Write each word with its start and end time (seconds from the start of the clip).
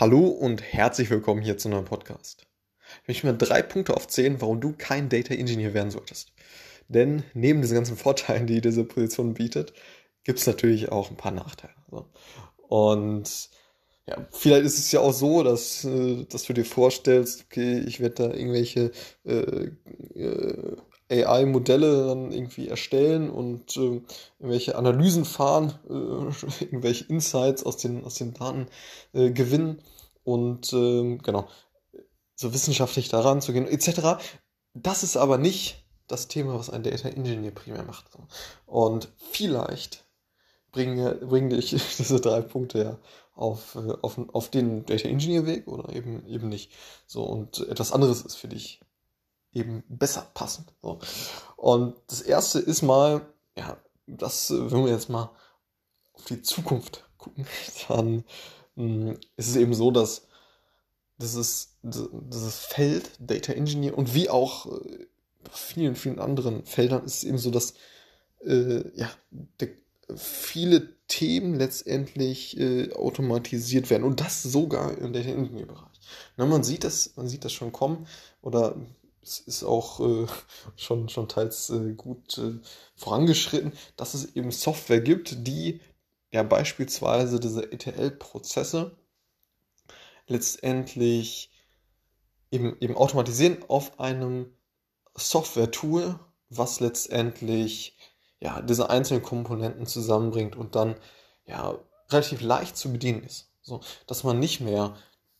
Hallo 0.00 0.28
und 0.28 0.62
herzlich 0.62 1.10
willkommen 1.10 1.42
hier 1.42 1.58
zu 1.58 1.68
einem 1.68 1.84
Podcast. 1.84 2.46
Ich 3.02 3.22
möchte 3.22 3.26
mal 3.26 3.36
drei 3.36 3.60
Punkte 3.60 3.94
aufzählen, 3.94 4.40
warum 4.40 4.58
du 4.58 4.72
kein 4.72 5.10
Data 5.10 5.34
Engineer 5.34 5.74
werden 5.74 5.90
solltest. 5.90 6.32
Denn 6.88 7.22
neben 7.34 7.60
diesen 7.60 7.74
ganzen 7.74 7.98
Vorteilen, 7.98 8.46
die 8.46 8.62
diese 8.62 8.84
Position 8.84 9.34
bietet, 9.34 9.74
gibt 10.24 10.38
es 10.38 10.46
natürlich 10.46 10.90
auch 10.90 11.10
ein 11.10 11.18
paar 11.18 11.32
Nachteile. 11.32 11.74
Und 12.66 13.50
ja, 14.06 14.26
vielleicht 14.30 14.64
ist 14.64 14.78
es 14.78 14.90
ja 14.90 15.00
auch 15.00 15.12
so, 15.12 15.42
dass, 15.42 15.84
äh, 15.84 16.24
dass 16.24 16.44
du 16.44 16.54
dir 16.54 16.64
vorstellst, 16.64 17.44
okay, 17.44 17.80
ich 17.80 18.00
werde 18.00 18.14
da 18.14 18.34
irgendwelche 18.34 18.92
äh, 19.26 19.70
äh, 20.14 20.76
AI-Modelle 21.10 22.06
dann 22.06 22.32
irgendwie 22.32 22.68
erstellen 22.68 23.30
und 23.30 23.76
äh, 23.76 24.00
irgendwelche 24.38 24.76
Analysen 24.76 25.24
fahren, 25.24 25.74
äh, 25.88 25.92
irgendwelche 26.64 27.04
Insights 27.04 27.64
aus 27.64 27.76
den, 27.76 28.04
aus 28.04 28.14
den 28.14 28.34
Daten 28.34 28.66
äh, 29.12 29.30
gewinnen 29.30 29.82
und 30.24 30.72
äh, 30.72 31.16
genau, 31.16 31.48
so 32.34 32.54
wissenschaftlich 32.54 33.08
daran 33.08 33.40
zu 33.40 33.52
gehen, 33.52 33.66
etc. 33.66 34.22
Das 34.74 35.02
ist 35.02 35.16
aber 35.16 35.38
nicht 35.38 35.84
das 36.06 36.28
Thema, 36.28 36.58
was 36.58 36.70
ein 36.70 36.82
Data 36.82 37.08
Engineer 37.08 37.52
primär 37.52 37.82
macht. 37.82 38.06
Und 38.66 39.08
vielleicht 39.16 40.04
bringen, 40.72 41.20
bringen 41.28 41.50
dich 41.50 41.70
diese 41.98 42.20
drei 42.20 42.40
Punkte 42.40 42.82
ja 42.82 42.98
auf, 43.34 43.74
äh, 43.76 43.92
auf, 44.02 44.18
auf 44.32 44.50
den 44.50 44.84
Data 44.86 45.08
Engineer 45.08 45.46
Weg 45.46 45.68
oder 45.68 45.94
eben, 45.94 46.26
eben 46.26 46.48
nicht. 46.48 46.72
So, 47.06 47.22
und 47.22 47.66
etwas 47.68 47.92
anderes 47.92 48.22
ist 48.22 48.36
für 48.36 48.48
dich 48.48 48.80
eben 49.52 49.82
besser 49.88 50.30
passend. 50.34 50.72
So. 50.82 50.98
Und 51.56 51.96
das 52.06 52.22
erste 52.22 52.58
ist 52.58 52.82
mal, 52.82 53.22
ja, 53.56 53.76
das, 54.06 54.50
äh, 54.50 54.70
wenn 54.70 54.84
wir 54.84 54.92
jetzt 54.92 55.10
mal 55.10 55.30
auf 56.12 56.24
die 56.24 56.42
Zukunft 56.42 57.08
gucken, 57.18 57.46
dann 57.88 58.24
mh, 58.76 59.10
hm, 59.10 59.18
ist 59.36 59.48
es 59.48 59.56
eben 59.56 59.74
so, 59.74 59.90
dass 59.90 60.26
dieses, 61.18 61.76
dieses 61.82 62.60
Feld 62.60 63.10
Data 63.18 63.52
Engineer 63.52 63.96
und 63.96 64.14
wie 64.14 64.30
auch 64.30 64.66
äh, 64.66 65.06
vielen, 65.52 65.96
vielen 65.96 66.18
anderen 66.18 66.64
Feldern 66.64 67.04
ist 67.04 67.16
es 67.16 67.24
eben 67.24 67.38
so, 67.38 67.50
dass 67.50 67.74
äh, 68.44 68.82
ja, 68.96 69.10
der, 69.60 69.68
viele 70.16 70.96
Themen 71.06 71.54
letztendlich 71.54 72.58
äh, 72.58 72.92
automatisiert 72.94 73.90
werden 73.90 74.04
und 74.04 74.20
das 74.20 74.42
sogar 74.42 74.96
im 74.98 75.12
Data 75.12 75.28
Engineer 75.28 75.66
Bereich. 75.66 76.00
Na, 76.36 76.46
man 76.46 76.64
sieht 76.64 76.84
das, 76.84 77.16
man 77.16 77.28
sieht 77.28 77.44
das 77.44 77.52
schon 77.52 77.72
kommen 77.72 78.06
oder 78.42 78.76
es 79.22 79.40
ist 79.40 79.64
auch 79.64 80.00
äh, 80.00 80.26
schon, 80.76 81.08
schon 81.08 81.28
teils 81.28 81.70
äh, 81.70 81.94
gut 81.94 82.38
äh, 82.38 82.58
vorangeschritten, 82.96 83.72
dass 83.96 84.14
es 84.14 84.36
eben 84.36 84.50
Software 84.50 85.00
gibt, 85.00 85.46
die 85.46 85.80
ja 86.32 86.42
beispielsweise 86.42 87.40
diese 87.40 87.72
ETL-Prozesse 87.72 88.96
letztendlich 90.26 91.50
eben, 92.50 92.76
eben 92.80 92.96
automatisieren 92.96 93.64
auf 93.68 93.98
einem 93.98 94.52
Software-Tool, 95.16 96.18
was 96.48 96.80
letztendlich 96.80 97.96
ja, 98.40 98.62
diese 98.62 98.90
einzelnen 98.90 99.22
Komponenten 99.22 99.86
zusammenbringt 99.86 100.56
und 100.56 100.74
dann 100.74 100.96
ja 101.46 101.78
relativ 102.08 102.40
leicht 102.40 102.76
zu 102.76 102.92
bedienen 102.92 103.22
ist. 103.22 103.50
So, 103.60 103.80
dass 104.06 104.24
man 104.24 104.38
nicht 104.38 104.60
mehr 104.60 104.96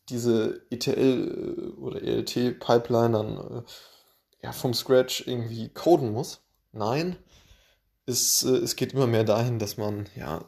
diese 0.09 0.67
ETL 0.71 1.73
äh, 1.77 1.81
oder 1.81 2.03
ELT-Pipeline 2.03 3.13
dann 3.13 3.37
äh, 3.37 3.63
ja, 4.43 4.53
vom 4.53 4.75
Scratch 4.75 5.27
irgendwie 5.27 5.69
coden 5.69 6.13
muss. 6.13 6.43
Nein, 6.73 7.17
es, 8.07 8.43
äh, 8.43 8.57
es 8.57 8.77
geht 8.77 8.93
immer 8.93 9.07
mehr 9.07 9.25
dahin, 9.25 9.59
dass 9.59 9.77
man, 9.77 10.09
ja, 10.17 10.45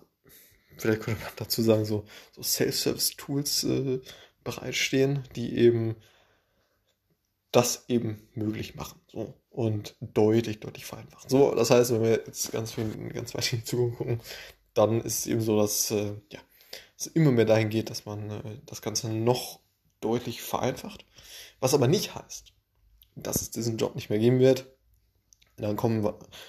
vielleicht 0.78 1.02
könnte 1.02 1.22
man 1.22 1.32
dazu 1.36 1.62
sagen, 1.62 1.84
so, 1.84 2.04
so 2.32 2.42
Self-Service-Tools 2.42 3.64
äh, 3.64 4.00
bereitstehen, 4.44 5.24
die 5.36 5.56
eben 5.56 5.96
das 7.52 7.84
eben 7.88 8.28
möglich 8.34 8.74
machen. 8.74 9.00
So. 9.06 9.34
Und 9.50 9.96
deutlich, 10.00 10.60
deutlich 10.60 10.86
vereinfachen. 10.86 11.28
So, 11.28 11.54
das 11.54 11.70
heißt, 11.70 11.92
wenn 11.92 12.02
wir 12.02 12.10
jetzt 12.10 12.50
ganz, 12.52 12.72
viel, 12.72 12.86
ganz 13.12 13.34
weit 13.34 13.52
in 13.52 13.58
die 13.58 13.64
Zukunft 13.64 13.98
gucken, 13.98 14.20
dann 14.72 15.02
ist 15.02 15.20
es 15.20 15.26
eben 15.26 15.42
so, 15.42 15.58
dass 15.58 15.90
äh, 15.90 16.14
ja, 16.30 16.40
es 16.96 17.06
immer 17.06 17.32
mehr 17.32 17.44
dahin 17.44 17.68
geht, 17.70 17.90
dass 17.90 18.06
man 18.06 18.30
äh, 18.30 18.58
das 18.66 18.82
Ganze 18.82 19.08
noch 19.08 19.60
deutlich 20.00 20.42
vereinfacht. 20.42 21.04
Was 21.60 21.74
aber 21.74 21.88
nicht 21.88 22.14
heißt, 22.14 22.52
dass 23.14 23.42
es 23.42 23.50
diesen 23.50 23.76
Job 23.78 23.94
nicht 23.94 24.10
mehr 24.10 24.18
geben 24.18 24.40
wird. 24.40 24.66
Dann 25.56 25.76
kommen 25.76 26.02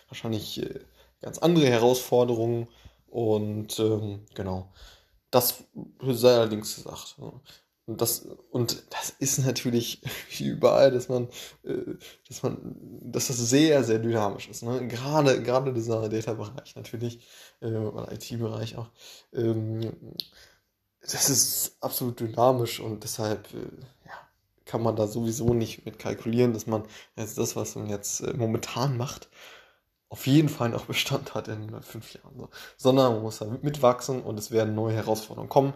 wahrscheinlich 0.07 0.61
äh, 0.61 0.79
ganz 1.21 1.37
andere 1.37 1.67
Herausforderungen 1.67 2.67
und 3.07 3.77
ähm, 3.79 4.25
genau, 4.33 4.71
das 5.29 5.63
sei 6.01 6.33
allerdings 6.33 6.75
gesagt. 6.75 7.17
Und 7.85 7.99
das, 7.99 8.27
und 8.51 8.83
das 8.91 9.09
ist 9.19 9.39
natürlich 9.39 10.01
wie 10.37 10.45
überall, 10.45 10.91
dass 10.91 11.09
man, 11.09 11.27
äh, 11.63 11.95
dass 12.27 12.43
man, 12.43 12.75
dass 13.01 13.27
das 13.27 13.37
sehr, 13.37 13.83
sehr 13.83 13.99
dynamisch 13.99 14.47
ist. 14.49 14.63
Ne? 14.63 14.87
Gerade, 14.87 15.41
gerade 15.43 15.73
dieser 15.73 16.07
Data-Bereich 16.07 16.75
natürlich, 16.75 17.19
äh, 17.61 17.67
IT-Bereich 18.13 18.77
auch, 18.77 18.89
ähm, 19.33 19.91
das 21.01 21.29
ist 21.29 21.75
absolut 21.81 22.19
dynamisch 22.21 22.79
und 22.79 23.03
deshalb, 23.03 23.53
äh, 23.53 23.57
ja, 24.05 24.13
kann 24.65 24.81
man 24.81 24.95
da 24.95 25.07
sowieso 25.07 25.53
nicht 25.53 25.85
mit 25.85 25.99
kalkulieren, 25.99 26.53
dass 26.53 26.67
man 26.67 26.83
jetzt 27.17 27.37
das, 27.37 27.57
was 27.57 27.75
man 27.75 27.89
jetzt 27.89 28.21
äh, 28.21 28.33
momentan 28.33 28.95
macht, 28.95 29.29
auf 30.07 30.27
jeden 30.27 30.47
Fall 30.47 30.69
noch 30.69 30.85
Bestand 30.87 31.33
hat 31.33 31.49
in 31.49 31.81
fünf 31.81 32.13
Jahren. 32.13 32.37
So. 32.37 32.49
Sondern 32.77 33.13
man 33.13 33.23
muss 33.23 33.39
da 33.39 33.45
mitwachsen 33.61 34.21
und 34.21 34.39
es 34.39 34.51
werden 34.51 34.73
neue 34.75 34.95
Herausforderungen 34.95 35.49
kommen. 35.49 35.73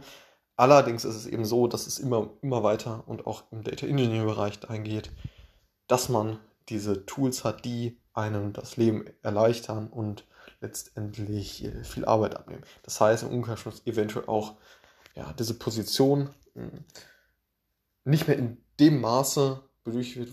Allerdings 0.57 1.05
ist 1.05 1.15
es 1.15 1.27
eben 1.27 1.45
so, 1.45 1.67
dass 1.67 1.85
es 1.85 1.99
immer, 1.99 2.31
immer 2.41 2.63
weiter 2.63 3.03
und 3.05 3.27
auch 3.27 3.43
im 3.51 3.63
Data 3.63 3.85
Engineering 3.85 4.25
Bereich 4.25 4.59
dahin 4.59 4.83
geht, 4.83 5.11
dass 5.87 6.09
man 6.09 6.39
diese 6.69 7.05
Tools 7.05 7.43
hat, 7.43 7.63
die 7.63 7.97
einem 8.13 8.53
das 8.53 8.75
Leben 8.75 9.05
erleichtern 9.21 9.87
und 9.87 10.25
letztendlich 10.59 11.63
äh, 11.63 11.83
viel 11.83 12.05
Arbeit 12.05 12.35
abnehmen. 12.35 12.63
Das 12.81 12.99
heißt 12.99 13.23
im 13.23 13.29
Umkehrschluss 13.29 13.83
eventuell 13.85 14.25
auch 14.27 14.55
ja, 15.15 15.31
diese 15.33 15.53
Position 15.53 16.29
hm, 16.53 16.83
nicht 18.03 18.27
mehr 18.27 18.37
in 18.37 18.57
dem 18.79 18.99
Maße 18.99 19.61
benötigt 19.83 20.17
wird, 20.17 20.31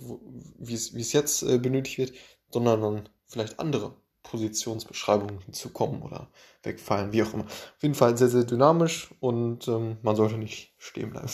wie 0.58 0.74
es, 0.74 0.94
wie 0.94 1.02
es 1.02 1.12
jetzt 1.12 1.42
äh, 1.42 1.58
benötigt 1.58 1.98
wird, 1.98 2.12
sondern 2.50 2.80
dann 2.80 3.08
vielleicht 3.26 3.58
andere 3.58 3.94
Positionsbeschreibungen 4.24 5.40
hinzukommen 5.42 6.02
oder 6.02 6.28
wegfallen, 6.64 7.12
wie 7.12 7.22
auch 7.22 7.32
immer. 7.34 7.44
Auf 7.44 7.82
jeden 7.82 7.94
Fall 7.94 8.16
sehr, 8.18 8.28
sehr 8.28 8.44
dynamisch 8.44 9.10
und 9.20 9.68
ähm, 9.68 9.98
man 10.02 10.16
sollte 10.16 10.36
nicht 10.36 10.74
stehen 10.78 11.10
bleiben. 11.10 11.28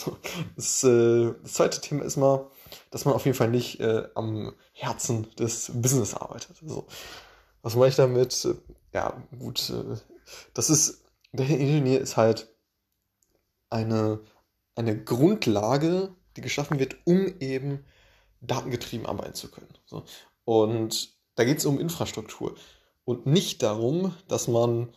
Das, 0.56 0.84
äh, 0.84 1.32
das, 1.42 1.54
zweite 1.54 1.80
Thema 1.80 2.04
ist 2.04 2.16
mal, 2.16 2.50
dass 2.90 3.04
man 3.06 3.14
auf 3.14 3.24
jeden 3.24 3.36
Fall 3.36 3.48
nicht 3.48 3.80
äh, 3.80 4.08
am 4.14 4.52
Herzen 4.72 5.28
des 5.36 5.70
Business 5.74 6.14
arbeitet. 6.14 6.56
Also, 6.62 6.86
was 7.62 7.76
meine 7.76 7.88
ich 7.88 7.96
damit? 7.96 8.48
Ja, 8.92 9.22
gut, 9.38 9.70
äh, 9.70 9.96
das 10.52 10.68
ist, 10.68 11.04
der 11.32 11.48
Ingenieur 11.48 12.00
ist 12.00 12.16
halt 12.16 12.52
eine, 13.70 14.20
eine 14.74 15.02
Grundlage, 15.02 16.14
die 16.36 16.40
geschaffen 16.40 16.78
wird, 16.78 16.96
um 17.04 17.34
eben 17.38 17.84
datengetrieben 18.40 19.06
arbeiten 19.06 19.34
zu 19.34 19.50
können. 19.50 19.68
So. 19.86 20.04
Und 20.44 21.14
da 21.36 21.44
geht 21.44 21.58
es 21.58 21.66
um 21.66 21.78
Infrastruktur 21.78 22.56
und 23.04 23.26
nicht 23.26 23.62
darum, 23.62 24.14
dass 24.28 24.48
man, 24.48 24.92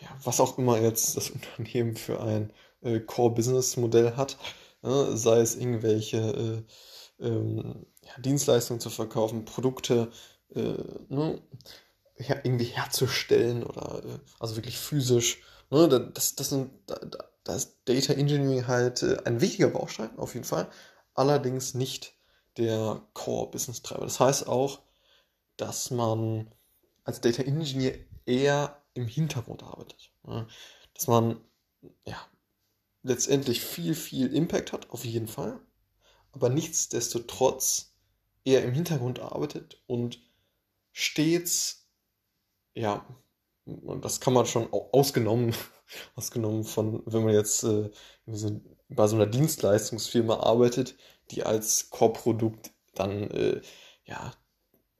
ja, 0.00 0.08
was 0.24 0.40
auch 0.40 0.58
immer 0.58 0.80
jetzt 0.80 1.16
das 1.16 1.30
Unternehmen 1.56 1.96
für 1.96 2.20
ein 2.20 2.52
äh, 2.82 3.00
Core-Business-Modell 3.00 4.16
hat, 4.16 4.36
äh, 4.82 5.16
sei 5.16 5.40
es 5.40 5.56
irgendwelche 5.56 6.64
äh, 7.20 7.26
ähm, 7.26 7.86
ja, 8.04 8.20
Dienstleistungen 8.20 8.80
zu 8.80 8.90
verkaufen, 8.90 9.44
Produkte 9.44 10.10
äh, 10.54 10.74
ne, 11.08 11.40
ja, 12.18 12.36
irgendwie 12.42 12.64
herzustellen 12.64 13.62
oder 13.62 14.02
äh, 14.04 14.18
also 14.38 14.56
wirklich 14.56 14.78
physisch. 14.78 15.42
Ne, 15.70 15.88
das, 16.14 16.34
das, 16.34 16.48
sind, 16.48 16.70
da, 16.86 16.98
da 17.44 17.54
ist 17.54 17.76
Data 17.84 18.12
Engineering 18.14 18.66
halt 18.66 19.02
äh, 19.02 19.18
ein 19.24 19.40
wichtiger 19.40 19.68
Baustein, 19.68 20.16
auf 20.18 20.34
jeden 20.34 20.46
Fall, 20.46 20.68
allerdings 21.14 21.74
nicht 21.74 22.14
der 22.56 23.02
Core-Business-Treiber. 23.14 24.04
Das 24.04 24.20
heißt 24.20 24.48
auch, 24.48 24.80
dass 25.56 25.90
man 25.90 26.52
als 27.08 27.22
Data 27.22 27.42
Engineer 27.42 27.98
eher 28.26 28.82
im 28.92 29.06
Hintergrund 29.08 29.62
arbeitet. 29.62 30.12
Dass 30.92 31.06
man 31.06 31.40
ja, 32.04 32.20
letztendlich 33.02 33.62
viel, 33.62 33.94
viel 33.94 34.34
Impact 34.34 34.74
hat, 34.74 34.90
auf 34.90 35.06
jeden 35.06 35.26
Fall, 35.26 35.58
aber 36.32 36.50
nichtsdestotrotz 36.50 37.94
eher 38.44 38.62
im 38.62 38.74
Hintergrund 38.74 39.20
arbeitet 39.20 39.82
und 39.86 40.20
stets, 40.92 41.88
ja, 42.74 43.06
das 43.64 44.20
kann 44.20 44.34
man 44.34 44.44
schon 44.44 44.70
ausgenommen, 44.70 45.54
ausgenommen 46.14 46.64
von, 46.64 47.02
wenn 47.06 47.24
man 47.24 47.32
jetzt 47.32 47.64
äh, 47.64 47.90
bei 48.26 49.06
so 49.06 49.16
einer 49.16 49.26
Dienstleistungsfirma 49.26 50.40
arbeitet, 50.40 50.94
die 51.30 51.42
als 51.42 51.88
Core-Produkt 51.88 52.70
dann 52.94 53.30
äh, 53.30 53.62
ja 54.04 54.34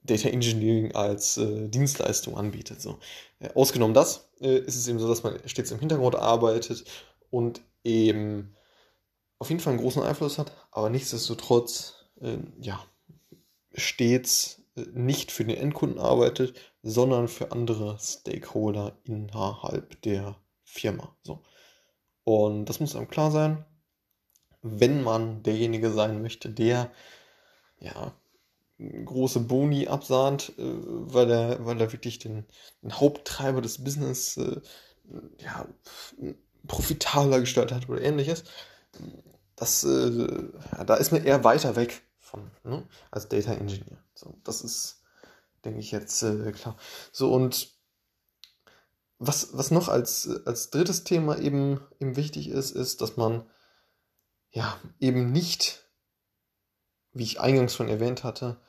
Data 0.01 0.29
Engineering 0.29 0.93
als 0.93 1.37
äh, 1.37 1.67
Dienstleistung 1.67 2.37
anbietet. 2.37 2.81
So. 2.81 2.99
Äh, 3.39 3.49
ausgenommen 3.53 3.93
das, 3.93 4.29
äh, 4.39 4.59
ist 4.59 4.75
es 4.75 4.87
eben 4.87 4.99
so, 4.99 5.07
dass 5.07 5.23
man 5.23 5.39
stets 5.45 5.71
im 5.71 5.79
Hintergrund 5.79 6.15
arbeitet 6.15 6.85
und 7.29 7.61
eben 7.83 8.55
auf 9.39 9.49
jeden 9.49 9.61
Fall 9.61 9.73
einen 9.73 9.81
großen 9.81 10.03
Einfluss 10.03 10.37
hat, 10.37 10.51
aber 10.71 10.89
nichtsdestotrotz 10.89 12.05
äh, 12.21 12.37
ja, 12.61 12.83
stets 13.73 14.61
äh, 14.75 14.85
nicht 14.93 15.31
für 15.31 15.45
den 15.45 15.57
Endkunden 15.57 15.99
arbeitet, 15.99 16.55
sondern 16.81 17.27
für 17.27 17.51
andere 17.51 17.97
Stakeholder 17.99 18.97
innerhalb 19.03 20.01
der 20.01 20.35
Firma. 20.63 21.15
So. 21.23 21.41
Und 22.23 22.65
das 22.65 22.79
muss 22.79 22.95
einem 22.95 23.07
klar 23.07 23.31
sein, 23.31 23.65
wenn 24.61 25.03
man 25.03 25.41
derjenige 25.43 25.91
sein 25.91 26.21
möchte, 26.21 26.49
der 26.49 26.91
ja 27.79 28.13
große 28.79 29.41
Boni 29.41 29.87
absahnt, 29.87 30.53
äh, 30.57 30.63
weil 30.63 31.29
er, 31.29 31.65
weil 31.65 31.79
er 31.79 31.91
wirklich 31.91 32.19
den, 32.19 32.45
den 32.81 32.99
Haupttreiber 32.99 33.61
des 33.61 33.83
Business 33.83 34.37
äh, 34.37 34.61
ja, 35.39 35.67
profitabler 36.67 37.39
gestaltet 37.39 37.75
hat 37.75 37.89
oder 37.89 38.01
ähnliches. 38.01 38.43
Das, 39.55 39.83
äh, 39.83 40.49
ja, 40.71 40.83
da 40.85 40.95
ist 40.95 41.11
man 41.11 41.23
eher 41.23 41.43
weiter 41.43 41.75
weg 41.75 42.01
von, 42.17 42.51
ne, 42.63 42.87
als 43.11 43.27
Data 43.27 43.53
Engineer. 43.53 44.03
So, 44.13 44.39
das 44.43 44.61
ist, 44.61 45.03
denke 45.65 45.79
ich, 45.79 45.91
jetzt 45.91 46.21
äh, 46.23 46.51
klar. 46.51 46.77
So, 47.11 47.33
und 47.33 47.77
was, 49.17 49.49
was 49.57 49.71
noch 49.71 49.89
als, 49.89 50.29
als 50.45 50.69
drittes 50.69 51.03
Thema 51.03 51.37
eben, 51.37 51.81
eben 51.99 52.15
wichtig 52.15 52.47
ist, 52.47 52.71
ist, 52.71 53.01
dass 53.01 53.17
man 53.17 53.49
ja 54.51 54.79
eben 54.99 55.31
nicht, 55.33 55.85
wie 57.11 57.23
ich 57.23 57.41
eingangs 57.41 57.75
schon 57.75 57.89
erwähnt 57.89 58.23
hatte, 58.23 58.61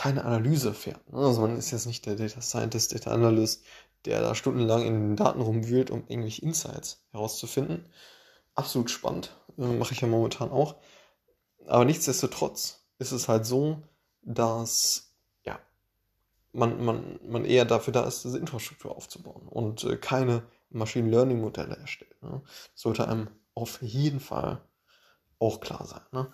keine 0.00 0.24
Analyse 0.24 0.72
fährt. 0.72 1.02
Also 1.12 1.42
man 1.42 1.58
ist 1.58 1.72
jetzt 1.72 1.84
nicht 1.84 2.06
der 2.06 2.16
Data 2.16 2.40
Scientist, 2.40 2.94
Data 2.94 3.10
Analyst, 3.10 3.62
der 4.06 4.22
da 4.22 4.34
stundenlang 4.34 4.80
in 4.86 4.94
den 4.94 5.16
Daten 5.16 5.42
rumwühlt, 5.42 5.90
um 5.90 6.04
irgendwelche 6.08 6.40
Insights 6.40 7.04
herauszufinden. 7.12 7.84
Absolut 8.54 8.90
spannend, 8.90 9.36
äh, 9.58 9.66
mache 9.66 9.92
ich 9.92 10.00
ja 10.00 10.08
momentan 10.08 10.50
auch. 10.50 10.76
Aber 11.66 11.84
nichtsdestotrotz 11.84 12.86
ist 12.98 13.12
es 13.12 13.28
halt 13.28 13.44
so, 13.44 13.82
dass 14.22 15.12
ja, 15.44 15.60
man, 16.54 16.82
man, 16.82 17.20
man 17.22 17.44
eher 17.44 17.66
dafür 17.66 17.92
da 17.92 18.04
ist, 18.04 18.24
diese 18.24 18.38
Infrastruktur 18.38 18.96
aufzubauen 18.96 19.48
und 19.48 19.84
äh, 19.84 19.98
keine 19.98 20.44
Machine 20.70 21.10
Learning 21.10 21.42
Modelle 21.42 21.76
erstellt. 21.76 22.22
Ne? 22.22 22.40
Sollte 22.74 23.06
einem 23.06 23.28
auf 23.52 23.82
jeden 23.82 24.20
Fall 24.20 24.62
auch 25.38 25.60
klar 25.60 25.84
sein. 25.84 26.00
Ne? 26.12 26.32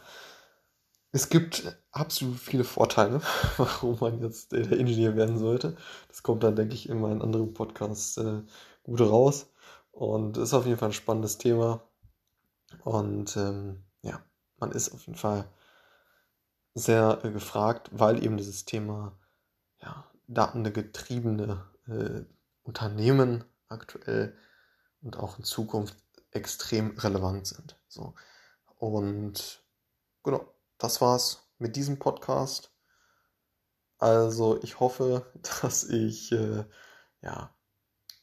Es 1.16 1.30
gibt 1.30 1.74
absolut 1.92 2.38
viele 2.38 2.62
Vorteile, 2.62 3.22
warum 3.56 3.98
man 4.00 4.20
jetzt 4.20 4.52
Data 4.52 4.76
Engineer 4.76 5.16
werden 5.16 5.38
sollte. 5.38 5.74
Das 6.08 6.22
kommt 6.22 6.42
dann, 6.42 6.56
denke 6.56 6.74
ich, 6.74 6.90
in 6.90 7.00
meinen 7.00 7.22
anderen 7.22 7.54
Podcasts 7.54 8.18
äh, 8.18 8.42
gut 8.82 9.00
raus. 9.00 9.46
Und 9.92 10.36
ist 10.36 10.52
auf 10.52 10.66
jeden 10.66 10.76
Fall 10.76 10.90
ein 10.90 10.92
spannendes 10.92 11.38
Thema. 11.38 11.82
Und 12.84 13.34
ähm, 13.38 13.82
ja, 14.02 14.22
man 14.58 14.72
ist 14.72 14.92
auf 14.92 15.06
jeden 15.06 15.18
Fall 15.18 15.48
sehr 16.74 17.20
äh, 17.24 17.30
gefragt, 17.30 17.88
weil 17.92 18.22
eben 18.22 18.36
dieses 18.36 18.66
Thema 18.66 19.18
ja, 19.80 20.04
datengetriebene 20.26 21.64
äh, 21.86 22.24
Unternehmen 22.62 23.42
aktuell 23.68 24.36
und 25.00 25.16
auch 25.16 25.38
in 25.38 25.44
Zukunft 25.44 25.96
extrem 26.32 26.90
relevant 26.98 27.46
sind. 27.46 27.78
So. 27.88 28.14
Und 28.76 29.64
genau, 30.22 30.52
das 30.78 31.00
war's 31.00 31.48
mit 31.58 31.76
diesem 31.76 31.98
Podcast. 31.98 32.72
Also 33.98 34.60
ich 34.62 34.80
hoffe, 34.80 35.32
dass 35.62 35.84
ich 35.84 36.32
äh, 36.32 36.64
ja 37.22 37.54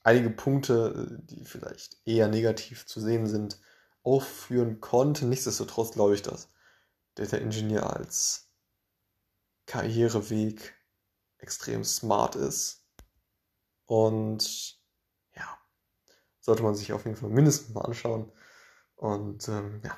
einige 0.04 0.30
Punkte, 0.30 1.20
die 1.24 1.46
vielleicht 1.46 1.98
eher 2.06 2.28
negativ 2.28 2.86
zu 2.86 3.00
sehen 3.00 3.28
sind, 3.28 3.60
aufführen 4.04 4.82
konnte. 4.82 5.26
Nichtsdestotrotz 5.26 5.92
glaube 5.92 6.16
ich, 6.16 6.22
dass 6.22 6.50
Data 7.16 7.38
Engineer 7.38 7.96
als 7.96 8.50
Karriereweg 9.66 10.76
extrem 11.38 11.84
smart 11.84 12.36
ist. 12.36 12.86
Und 13.86 14.80
ja, 15.36 15.58
sollte 16.40 16.64
man 16.64 16.76
sich 16.76 16.94
auf 16.94 17.06
jeden 17.06 17.18
Fall 17.18 17.30
mindestens 17.30 17.74
mal 17.74 17.86
anschauen. 17.86 18.32
Und 18.96 19.48
ähm, 19.48 19.82
ja, 19.84 19.98